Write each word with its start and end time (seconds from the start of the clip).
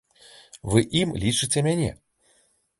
Вы 0.71 0.81
ім 1.01 1.13
лічыце 1.25 1.65
мяне. 1.71 1.91